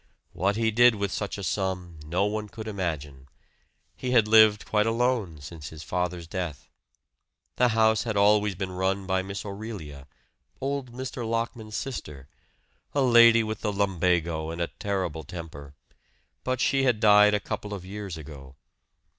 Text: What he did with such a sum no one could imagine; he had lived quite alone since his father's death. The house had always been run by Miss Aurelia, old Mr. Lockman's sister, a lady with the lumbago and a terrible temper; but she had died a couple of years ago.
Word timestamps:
What 0.33 0.55
he 0.55 0.71
did 0.71 0.95
with 0.95 1.11
such 1.11 1.37
a 1.37 1.43
sum 1.43 1.99
no 2.03 2.25
one 2.25 2.49
could 2.49 2.67
imagine; 2.67 3.27
he 3.95 4.09
had 4.09 4.27
lived 4.27 4.65
quite 4.65 4.87
alone 4.87 5.39
since 5.41 5.69
his 5.69 5.83
father's 5.83 6.25
death. 6.25 6.67
The 7.57 7.67
house 7.67 8.01
had 8.01 8.17
always 8.17 8.55
been 8.55 8.71
run 8.71 9.05
by 9.05 9.21
Miss 9.21 9.45
Aurelia, 9.45 10.07
old 10.59 10.91
Mr. 10.91 11.23
Lockman's 11.23 11.75
sister, 11.77 12.27
a 12.95 13.03
lady 13.03 13.43
with 13.43 13.61
the 13.61 13.71
lumbago 13.71 14.49
and 14.49 14.59
a 14.59 14.69
terrible 14.79 15.21
temper; 15.23 15.75
but 16.43 16.59
she 16.59 16.81
had 16.81 16.99
died 16.99 17.35
a 17.35 17.39
couple 17.39 17.71
of 17.71 17.85
years 17.85 18.17
ago. 18.17 18.55